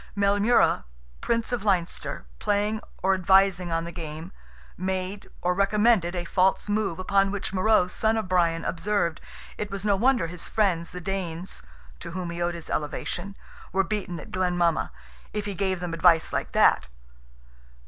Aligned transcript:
Maelmurra, 0.17 0.85
Prince 1.21 1.51
of 1.51 1.63
Leinster, 1.63 2.25
playing 2.39 2.81
or 3.03 3.13
advising 3.13 3.71
on 3.71 3.83
the 3.83 3.91
game, 3.91 4.31
made, 4.75 5.29
or 5.43 5.53
recommended, 5.53 6.15
a 6.15 6.25
false 6.25 6.67
move, 6.67 6.97
upon 6.97 7.29
which 7.29 7.53
Morrogh, 7.53 7.87
son 7.91 8.17
of 8.17 8.27
Brian, 8.27 8.65
observed, 8.65 9.21
it 9.59 9.69
was 9.69 9.85
no 9.85 9.95
wonder 9.95 10.25
his 10.25 10.49
friends, 10.49 10.89
the 10.89 11.01
Danes, 11.01 11.61
(to 11.99 12.09
whom 12.13 12.31
he 12.31 12.41
owed 12.41 12.55
his 12.55 12.67
elevation,) 12.71 13.37
were 13.71 13.83
beaten 13.83 14.19
at 14.19 14.31
Glen 14.31 14.57
Mama, 14.57 14.91
if 15.33 15.45
he 15.45 15.53
gave 15.53 15.79
them 15.79 15.93
advice 15.93 16.33
like 16.33 16.51
that. 16.53 16.87